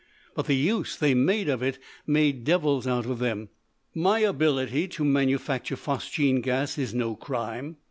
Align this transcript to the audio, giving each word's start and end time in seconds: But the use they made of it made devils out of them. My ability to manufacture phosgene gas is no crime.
But 0.33 0.47
the 0.47 0.55
use 0.55 0.95
they 0.95 1.13
made 1.13 1.47
of 1.47 1.61
it 1.61 1.77
made 2.07 2.43
devils 2.43 2.87
out 2.87 3.05
of 3.05 3.19
them. 3.19 3.49
My 3.93 4.17
ability 4.21 4.87
to 4.87 5.05
manufacture 5.05 5.75
phosgene 5.75 6.41
gas 6.41 6.79
is 6.79 6.95
no 6.95 7.15
crime. 7.15 7.77